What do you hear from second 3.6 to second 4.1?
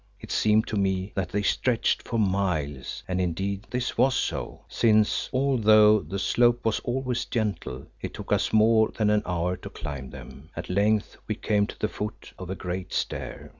this